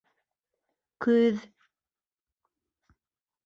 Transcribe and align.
Көҙ 1.05 1.39